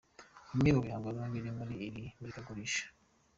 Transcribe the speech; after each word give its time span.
Bimwe 0.53 0.69
mu 0.75 0.81
bihangano 0.85 1.19
biri 1.33 1.49
muri 1.57 1.75
iri 1.87 2.03
murikagurisha:. 2.19 2.85